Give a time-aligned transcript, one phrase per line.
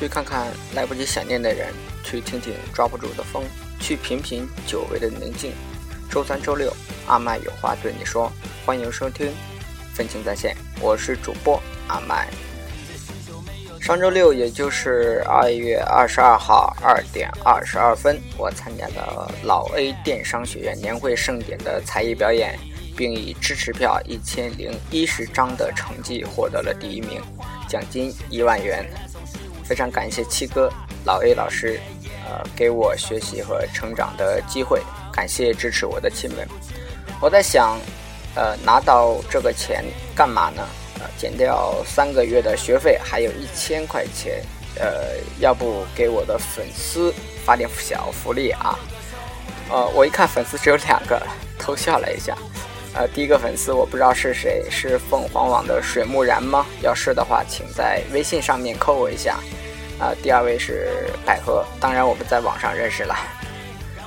[0.00, 1.68] 去看看来不及想念的人，
[2.02, 3.44] 去听听抓不住的风，
[3.78, 5.52] 去品品久违的宁静。
[6.10, 6.74] 周三、周六，
[7.06, 8.32] 阿麦有话对你说，
[8.64, 9.26] 欢迎收听
[9.92, 12.30] 《分情在线》，我是主播阿麦。
[13.78, 22.58] 上周六，也就是二月二十二号二点二十二分，我参加了老 A 电商学院年会盛典的才艺表演，
[22.96, 27.20] 并以支持票一千零一十张的成绩获得了第一名，
[27.68, 28.88] 奖金一万元。
[29.70, 30.68] 非常感谢七哥、
[31.04, 31.78] 老 A 老师，
[32.26, 34.82] 呃，给我学习和成长的机会。
[35.12, 36.44] 感谢支持我的亲们。
[37.20, 37.78] 我在想，
[38.34, 40.66] 呃，拿到这个钱干嘛呢？
[40.98, 44.42] 呃减掉三个月的学费，还有一千块钱，
[44.74, 48.76] 呃，要不给我的粉丝发点小福利啊？
[49.70, 51.22] 呃，我一看粉丝只有两个，
[51.60, 52.36] 偷笑了一下。
[52.92, 56.66] 呃，第一个粉丝我不知道是谁，是凤凰网的水木然吗？
[56.82, 59.38] 要是的话，请在微信上面扣我一下。
[60.00, 60.88] 啊，第二位是
[61.26, 63.14] 百合，当然我们在网上认识了。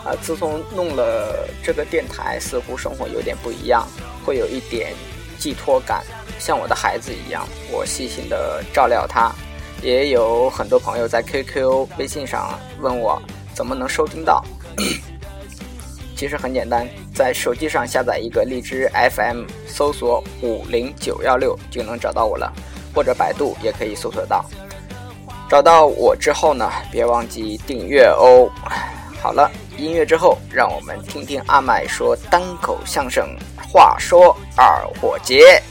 [0.03, 3.87] 啊，自从弄了这个电台，似乎生活有点不一样，
[4.25, 4.91] 会有一点
[5.37, 6.03] 寄托感。
[6.39, 9.31] 像我的孩子一样，我细心的照料他。
[9.81, 13.21] 也有很多朋友在 QQ、微信上问我
[13.53, 14.43] 怎么能收听到。
[16.15, 22.51] 其实很简单，在手机上下载一个荔枝 FM，搜索五零九幺六就能找到我了，
[22.95, 24.45] 或者百度也可以搜索到。
[25.53, 28.49] 找到我之后呢，别忘记订阅哦。
[29.21, 33.37] 好了，音乐之后，让我们听听阿麦说单口相声。
[33.71, 35.61] 话说二货节。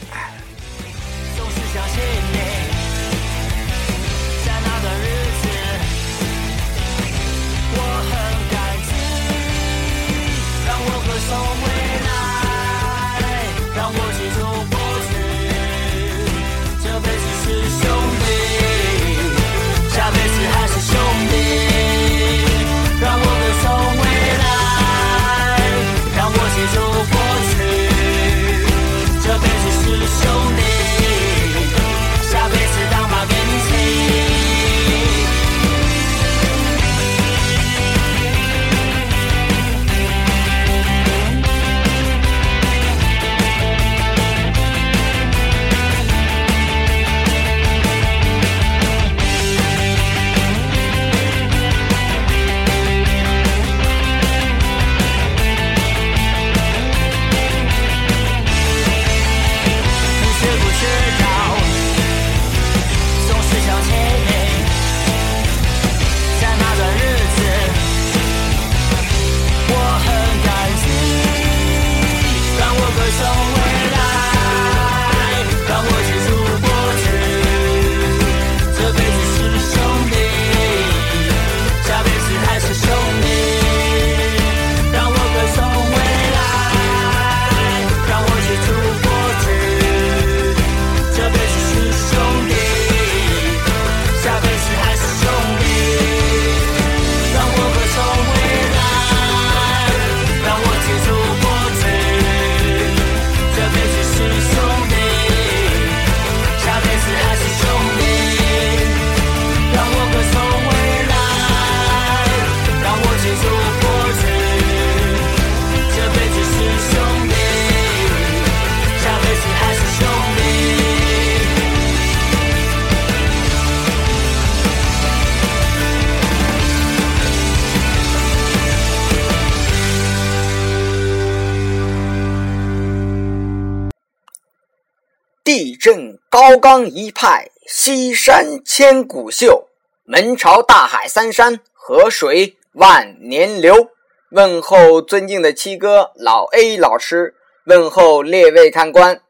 [135.82, 139.66] 震高冈一派，西山千古秀。
[140.04, 143.88] 门朝大海三山，河水万年流。
[144.30, 147.34] 问候尊敬的七哥老 A 老师，
[147.66, 149.22] 问候列位看官。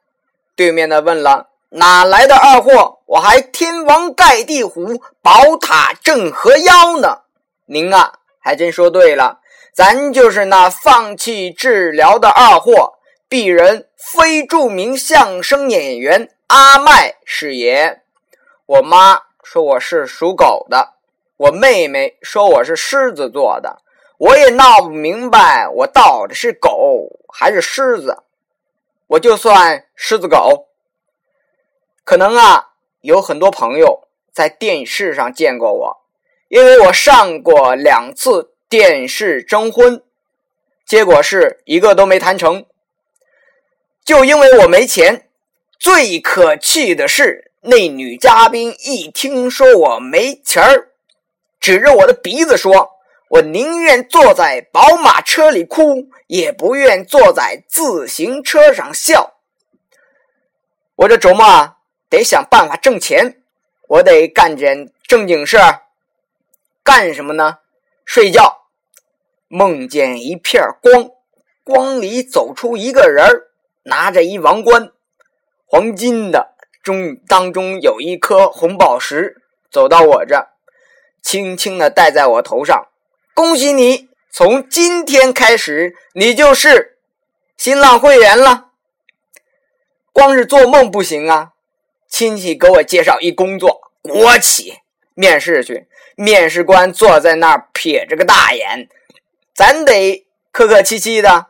[0.54, 2.98] 对面的问了：哪来的二货？
[3.06, 7.20] 我还天王盖地虎，宝塔镇河妖呢。
[7.64, 9.40] 您啊，还真说对了，
[9.74, 12.98] 咱就是那放弃治疗的二货。
[13.30, 18.02] 鄙人非著名相声演员阿麦是也。
[18.66, 20.96] 我妈说我是属狗的，
[21.38, 23.80] 我妹妹说我是狮子座的，
[24.18, 28.22] 我也闹不明白我到底是狗还是狮子。
[29.06, 30.68] 我就算狮子狗。
[32.04, 36.02] 可能啊，有很多朋友在电视上见过我，
[36.48, 40.04] 因为我上过两次电视征婚，
[40.84, 42.66] 结果是一个都没谈成。
[44.04, 45.30] 就因为我没钱，
[45.82, 50.92] 最可气的是那女嘉宾一听说我没钱儿，
[51.58, 52.90] 指着我的鼻子说
[53.28, 59.40] ：“我宁愿坐在宝马车里哭，也不愿坐在自行车上笑。”
[60.94, 63.42] 我这琢磨啊，得想办法挣钱，
[63.88, 65.80] 我得干点正经事儿。
[66.84, 67.58] 干什么呢？
[68.04, 68.68] 睡觉，
[69.48, 71.10] 梦见一片光，
[71.64, 73.50] 光里走出一个人儿，
[73.82, 74.92] 拿着一王冠，
[75.72, 79.38] 黄金的，中当中有一颗红宝石，
[79.70, 80.48] 走到我这，
[81.22, 82.88] 轻轻的戴在我头上。
[83.32, 86.98] 恭喜你，从今天开始，你就是
[87.56, 88.66] 新浪会员了。
[90.12, 91.52] 光是做梦不行啊！
[92.06, 94.74] 亲戚给我介绍一工作，国企
[95.14, 95.88] 面试去。
[96.16, 98.90] 面试官坐在那儿撇着个大眼，
[99.54, 101.46] 咱得客客气气的，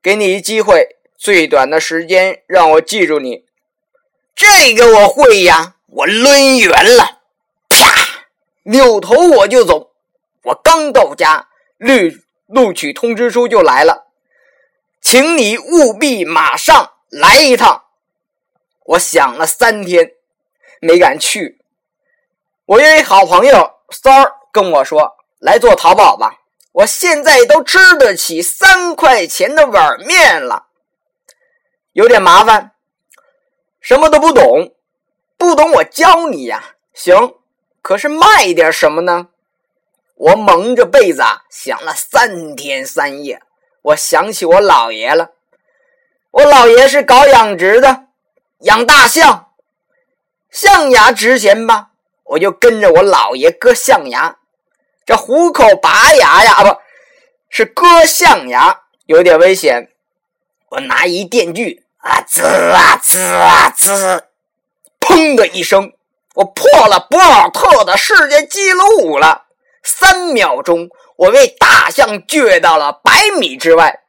[0.00, 3.44] 给你一机会，最短的时间让我记住你。
[4.34, 7.20] 这个我会呀，我抡圆了，
[7.68, 8.26] 啪，
[8.64, 9.92] 扭头我就走。
[10.42, 11.92] 我刚到家，录
[12.46, 14.08] 录取通知书就来了，
[15.00, 17.84] 请你务必马上来一趟。
[18.84, 20.12] 我想了三天，
[20.80, 21.60] 没敢去。
[22.66, 26.40] 我有一好朋友三儿跟我说：“来做淘宝吧，
[26.72, 30.66] 我现在都吃得起三块钱的碗面了。”
[31.94, 32.72] 有点麻烦，
[33.80, 34.74] 什么都不懂，
[35.38, 36.74] 不懂我教你呀。
[36.92, 37.36] 行，
[37.82, 39.28] 可是卖点什么呢？
[40.16, 43.40] 我蒙着被子想了三天三夜，
[43.82, 45.30] 我想起我姥爷了。
[46.32, 48.08] 我姥爷是搞养殖的，
[48.62, 49.52] 养大象，
[50.50, 51.92] 象牙值钱吧？
[52.24, 54.38] 我就跟着我姥爷割象牙，
[55.06, 56.80] 这虎口拔牙呀，不
[57.48, 59.92] 是割象牙，有点危险。
[60.70, 64.24] 我拿一电锯啊，滋啊滋啊滋，
[65.00, 65.90] 砰的一声，
[66.34, 69.46] 我破了博尔特的世界纪录了。
[69.82, 74.00] 三秒钟，我被大象撅到了百米之外，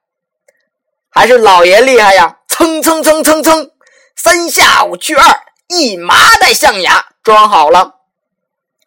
[1.09, 2.39] 还是老爷厉害呀！
[2.49, 3.71] 蹭蹭蹭蹭蹭，
[4.15, 5.23] 三下五去二，
[5.67, 7.95] 一麻袋象牙装好了。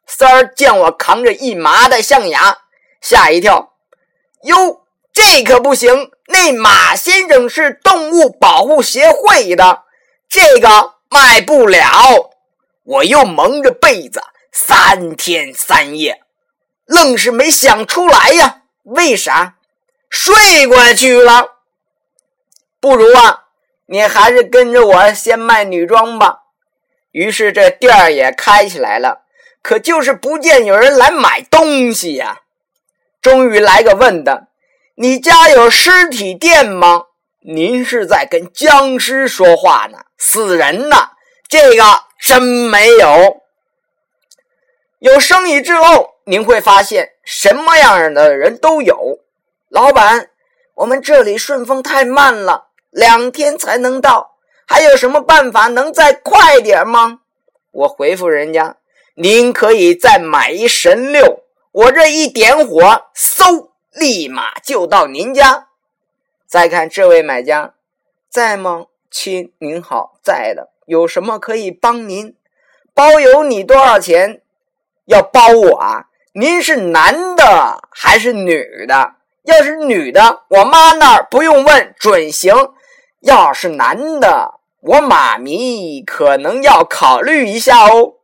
[0.06, 2.58] 三儿见我扛着一麻袋象牙，
[3.00, 3.72] 吓一跳。
[4.42, 4.82] 哟，
[5.14, 6.10] 这可不行！
[6.30, 9.84] 那马先生是动物保护协会的，
[10.28, 12.30] 这个卖不了。
[12.84, 14.22] 我又蒙着被子
[14.52, 16.22] 三天三夜，
[16.86, 18.62] 愣是没想出来呀。
[18.84, 19.56] 为啥？
[20.08, 21.58] 睡过去了。
[22.80, 23.44] 不如啊，
[23.86, 26.44] 你还是跟着我先卖女装吧。
[27.10, 29.24] 于是这店儿也开起来了。
[29.60, 32.42] 可就是不见有人来买东西呀！
[33.20, 34.47] 终于来个问的
[35.00, 37.04] ：“你家有尸体店吗？”
[37.40, 39.98] 您是在跟僵尸说话呢？
[40.18, 41.10] 死人呢？
[41.48, 41.84] 这个
[42.20, 43.42] 真没有。
[44.98, 49.20] 有生意之后，您会发现什么样的人都有。
[49.68, 50.30] 老板，
[50.74, 54.32] 我们这里顺丰太慢了，两天才能到，
[54.66, 57.20] 还有什么办法能再快点吗？
[57.70, 58.76] 我回复人家。
[59.14, 63.67] 您可以再买一神六，我这一点火，嗖，
[63.98, 65.68] 立马就到您家。
[66.46, 67.74] 再看这位买家，
[68.30, 68.86] 在吗？
[69.10, 70.70] 亲，您好，在的。
[70.86, 72.34] 有什么可以帮您？
[72.94, 74.42] 包邮你多少钱？
[75.06, 76.06] 要包我啊？
[76.32, 79.14] 您是男的还是女的？
[79.42, 82.54] 要是女的，我妈那儿不用问，准行。
[83.20, 88.14] 要是男的，我妈咪可能要考虑一下哦。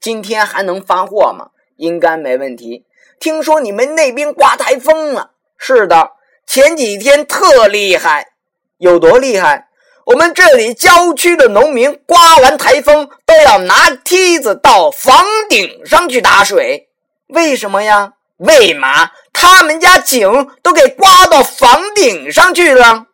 [0.00, 1.50] 今天还能发货吗？
[1.76, 2.84] 应该没问题。
[3.22, 5.30] 听说你们那边刮台风了？
[5.56, 6.10] 是的，
[6.44, 8.32] 前几天特厉害。
[8.78, 9.68] 有多厉害？
[10.06, 16.88] 我们这里郊区的农民刮完台风都要拿梯子到房顶上去打水。
[17.28, 18.14] 为什么呀？
[18.38, 19.12] 为嘛？
[19.32, 23.06] 他们家井都给刮到房顶上去了。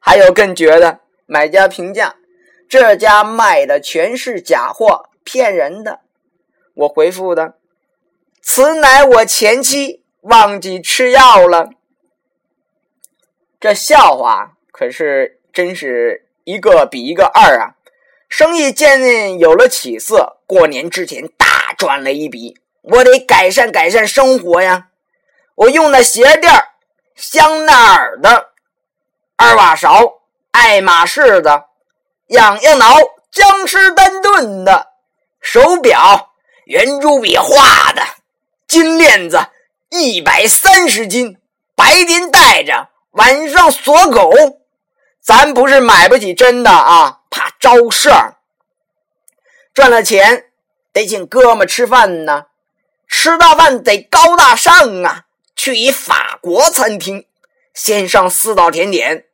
[0.00, 2.14] 还有更绝的，买家评价：
[2.66, 5.10] 这家卖的全是假货。
[5.22, 6.00] 骗人的！
[6.72, 7.56] 我回复的，
[8.48, 11.68] 此乃我前妻忘记吃药了。
[13.58, 17.74] 这笑话可是真是一个比一个二啊！
[18.28, 24.90] 生意渐渐有了起色，过年之前大赚了一笔，我得改善改善生活呀！
[25.56, 26.50] 我用的鞋垫
[27.16, 28.52] 香奈儿的，
[29.36, 30.20] 二瓦勺
[30.52, 31.66] 爱马仕的，
[32.28, 32.94] 痒痒挠
[33.32, 34.92] 江诗丹顿的。
[35.40, 36.30] 手表
[36.66, 38.02] 圆珠笔画的，
[38.66, 39.38] 金链子
[39.90, 41.38] 一百三十斤，
[41.74, 44.32] 白天戴着，晚上锁狗。
[45.20, 48.36] 咱不是买不起真的啊，怕招事儿。
[49.74, 50.50] 赚了钱
[50.92, 52.46] 得请哥们吃饭呢，
[53.08, 55.24] 吃大饭得高大上啊！
[55.54, 57.26] 去一法国餐厅，
[57.74, 59.24] 先上四道甜点，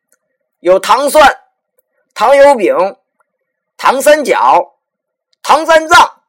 [0.60, 1.38] 有糖蒜、
[2.14, 2.74] 糖油饼、
[3.76, 4.76] 糖三角、
[5.42, 6.21] 糖三藏，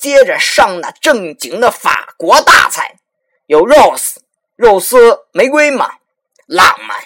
[0.00, 2.96] 接着上那正经的法国大菜，
[3.46, 4.22] 有肉丝、
[4.56, 5.90] 肉丝、玫瑰嘛，
[6.46, 6.98] 浪漫，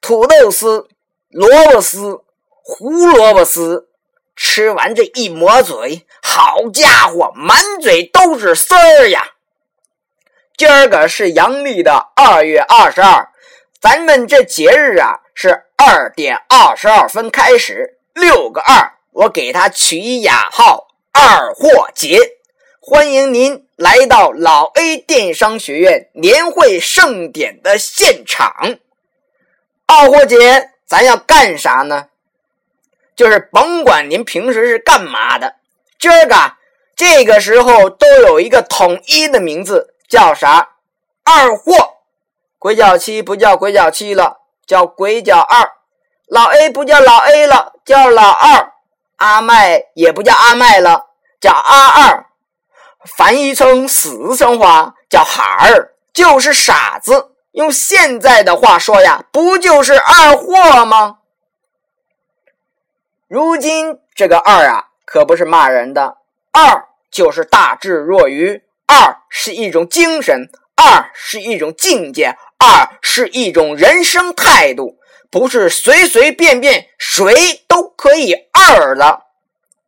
[0.00, 0.88] 土豆丝、
[1.28, 2.22] 萝卜丝、
[2.62, 3.88] 胡萝卜丝。
[4.42, 9.32] 吃完这一抹嘴，好家伙，满嘴都是丝儿呀！
[10.56, 13.28] 今儿个是阳历的二月二十二，
[13.82, 22.18] 咱们这节日啊是二点二十二分开始，六个二，我给它取雅号“二货节”。
[22.82, 28.78] 欢迎您来到老 A 电商学院年会盛典的现场。
[29.86, 32.08] 二货节，咱要干啥呢？
[33.14, 35.56] 就是甭管您平时是干嘛的，
[35.98, 36.54] 今儿个
[36.96, 40.76] 这个时候都有一个统一的名字，叫啥？
[41.22, 41.98] 二货。
[42.58, 45.70] 鬼脚七不叫鬼脚七了，叫鬼脚二。
[46.26, 48.72] 老 A 不叫老 A 了，叫老二。
[49.20, 52.26] 阿麦也不叫阿麦了，叫阿二。
[53.18, 57.32] 翻译成四川话叫孩儿，就是傻子。
[57.52, 61.18] 用现在的话说呀，不就是二货吗？
[63.28, 66.16] 如今这个二啊，可不是骂人的，
[66.50, 74.96] 二就是大智若愚，二是一种精神，二是一种境界，二是一种人生态度，
[75.30, 79.22] 不是随随便便谁都可以二的。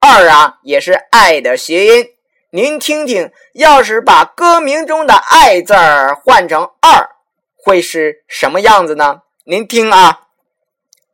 [0.01, 2.07] 二啊，也是爱的谐音。
[2.51, 7.11] 您听听，要是把歌名中的爱字儿换成二，
[7.57, 9.23] 会是什么样子呢？
[9.45, 10.21] 您听啊，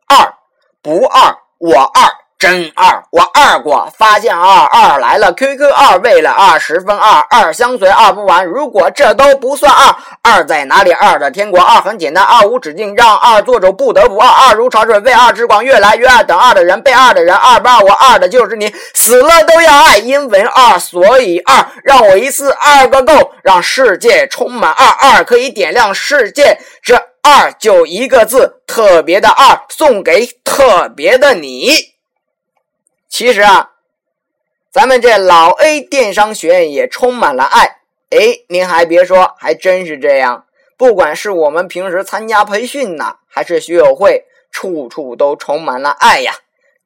[0.07, 0.35] 二
[0.83, 1.39] 不二。
[1.61, 2.09] 我二
[2.39, 8.47] 真二，我二过，发现二二来了，QQ 二为了二十分二，二相随二不完。
[8.47, 9.97] 如果这都不算二，
[10.29, 10.93] 二在哪里？
[10.93, 14.29] 二的天国，二很简单，二无止境，让二做主不得不二。
[14.29, 16.23] 二如潮水，为二之广，越来越爱。
[16.23, 26.59] 等二的人，被二的人，二不二，我二的就是你，死了都要爱，因为二，所以二，让我一次二个够，让世界充满二，二可以点亮世界。
[26.83, 31.73] 这二就一个字，特别的二，送给特别的你。
[33.09, 33.71] 其实啊，
[34.71, 37.78] 咱们这老 A 电商学院也充满了爱。
[38.11, 40.45] 哎，您还别说，还真是这样。
[40.77, 46.33] 不管是我们平时参加培训呢，还是学友会，处处都充满了爱呀。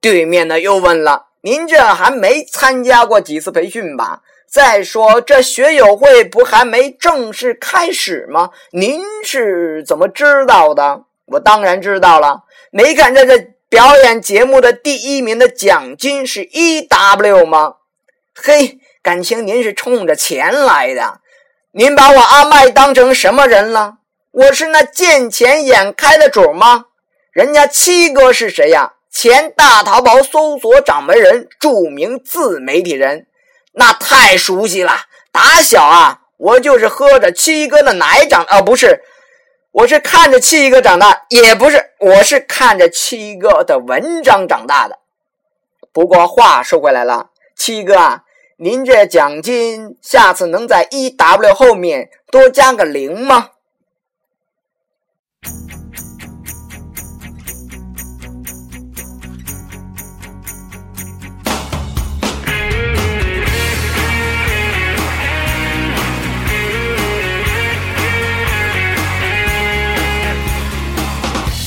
[0.01, 4.23] 对面的又问了：“您这还没参加过几次培训吧？
[4.49, 8.51] 再说这学友会不还没正式开始吗？
[8.73, 13.53] 您是怎么知道的？”我当然知道了，没看这这。
[13.73, 17.77] 表演节目的第一名的奖金是一 W 吗？
[18.35, 21.21] 嘿，感情您是冲着钱来的。
[21.73, 23.95] 您把我阿麦当成什么人了？
[24.31, 26.85] 我是那见钱眼开的主吗？
[27.33, 28.93] 人家七哥是谁呀？
[29.11, 33.27] 前大淘宝搜索掌门人，著名自媒体人，
[33.73, 34.93] 那太熟悉了。
[35.33, 39.03] 打小啊，我就是喝着七哥的奶长，哦，不是。
[39.73, 44.99] 我是看着七哥长大，也不是，我是看着七哥的文章长大的。
[45.93, 48.23] 不过话说回来了，七哥啊，
[48.65, 53.49] 您这奖金下次能在 E W 后面多加个零吗？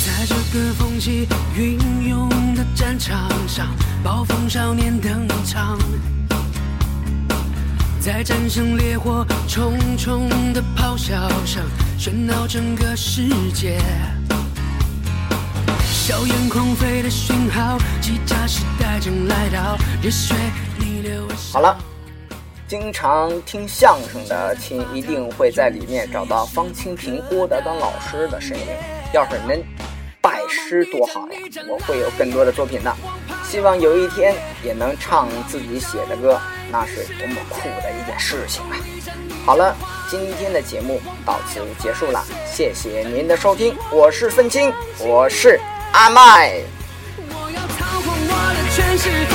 [0.06, 3.68] 在这个风起云涌的战场上，
[4.02, 5.78] 暴风少年登场。
[8.06, 11.64] 在战胜烈火重重的咆哮声，
[11.98, 13.80] 喧闹整个世界。
[15.84, 20.36] 硝烟狂飞的讯号，机甲时代正来到，热血
[20.78, 21.28] 逆流。
[21.52, 21.76] 好了，
[22.68, 28.68] 经常听相声的亲一定会在里面找到方清平、郭德纲老师的身影。
[29.16, 29.60] 要是能
[30.22, 31.40] 拜师多好呀！
[31.68, 32.96] 我会有更多的作品的。
[33.50, 36.40] 希望有一天也能唱自己写的歌，
[36.72, 38.76] 那是多么酷的一件事情啊！
[39.46, 39.76] 好了，
[40.10, 45.60] 今天的节目到此结束了，谢谢您的收听，我是愤青，我是
[45.94, 46.60] 阿麦。
[47.30, 49.35] 我要操控我的权势，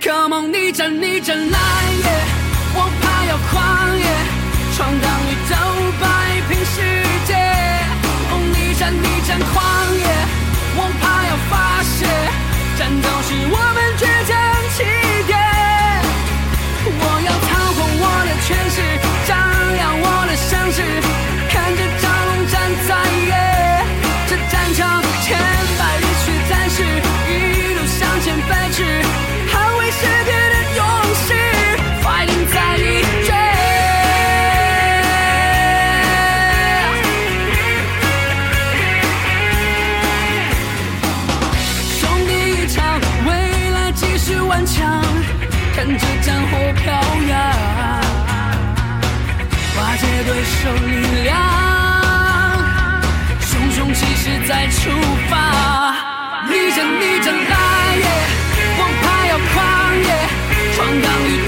[0.00, 1.58] Come on，逆战逆战来
[2.04, 2.24] 耶，
[2.76, 4.04] 王牌要狂野，
[4.76, 5.54] 闯荡宇宙，
[6.00, 6.06] 摆
[6.48, 6.76] 平世
[7.26, 7.34] 界。
[8.30, 9.54] 哦，逆战逆战狂
[9.98, 10.06] 野，
[46.28, 46.92] 战火飘
[47.26, 47.32] 扬，
[49.78, 51.32] 瓦解对手力量，
[53.40, 54.90] 熊熊气势再出
[55.30, 55.32] 发，
[56.50, 57.56] 逆战逆战，来
[57.96, 58.04] 也，
[58.78, 59.56] 王牌要狂
[60.04, 60.08] 野，
[60.76, 61.28] 闯荡宇